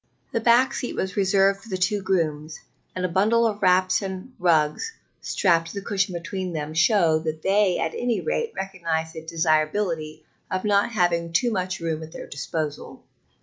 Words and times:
The 0.31 0.39
back 0.41 0.73
seat 0.73 0.95
was 0.95 1.15
reserved 1.15 1.61
for 1.61 1.69
the 1.69 1.77
two 1.77 2.01
grooms, 2.01 2.59
and 2.95 3.05
a 3.05 3.07
bundle 3.07 3.45
of 3.45 3.61
wraps 3.61 4.01
and 4.01 4.33
rugs 4.39 4.91
strapped 5.21 5.67
to 5.67 5.73
the 5.75 5.85
cushion 5.85 6.15
between 6.15 6.53
them 6.53 6.73
showed 6.73 7.23
that 7.25 7.43
they 7.43 7.77
at 7.77 7.93
any 7.93 8.19
rate 8.19 8.51
recognized 8.55 9.13
the 9.13 9.21
desirability 9.21 10.25
of 10.49 10.65
not 10.65 10.91
having 10.93 11.31
too 11.31 11.51
much 11.51 11.79
room 11.79 12.01
at 12.01 12.11
their 12.13 12.25
disposal. 12.25 13.03